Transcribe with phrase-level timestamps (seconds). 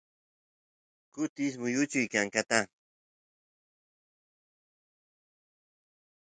[1.13, 2.59] kutis muyuchi kankata